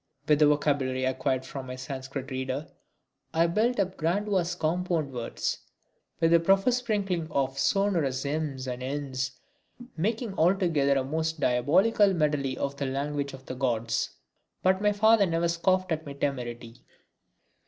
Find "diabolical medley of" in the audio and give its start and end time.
11.39-12.77